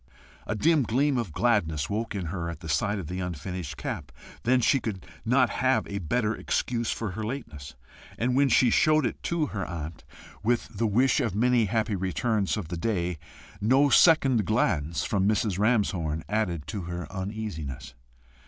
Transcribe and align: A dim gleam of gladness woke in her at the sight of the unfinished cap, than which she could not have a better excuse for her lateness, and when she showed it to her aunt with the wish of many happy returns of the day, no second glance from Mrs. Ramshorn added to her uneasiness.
A 0.47 0.55
dim 0.55 0.81
gleam 0.81 1.19
of 1.19 1.31
gladness 1.31 1.87
woke 1.87 2.15
in 2.15 2.25
her 2.33 2.49
at 2.49 2.61
the 2.61 2.67
sight 2.67 2.97
of 2.97 3.05
the 3.05 3.19
unfinished 3.19 3.77
cap, 3.77 4.11
than 4.41 4.55
which 4.61 4.65
she 4.65 4.79
could 4.79 5.05
not 5.25 5.51
have 5.51 5.85
a 5.85 5.99
better 5.99 6.33
excuse 6.33 6.89
for 6.91 7.11
her 7.11 7.23
lateness, 7.23 7.75
and 8.17 8.35
when 8.35 8.49
she 8.49 8.71
showed 8.71 9.05
it 9.05 9.21
to 9.21 9.45
her 9.53 9.63
aunt 9.63 10.03
with 10.41 10.69
the 10.75 10.87
wish 10.87 11.19
of 11.19 11.35
many 11.35 11.65
happy 11.65 11.95
returns 11.95 12.57
of 12.57 12.69
the 12.69 12.77
day, 12.77 13.19
no 13.61 13.89
second 13.89 14.43
glance 14.43 15.03
from 15.03 15.27
Mrs. 15.27 15.59
Ramshorn 15.59 16.23
added 16.27 16.65
to 16.65 16.81
her 16.85 17.05
uneasiness. 17.13 17.93